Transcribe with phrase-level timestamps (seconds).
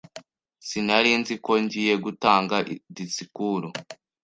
[0.67, 2.55] Sinari nzi ko ngiye gutanga
[2.95, 3.67] disikuru.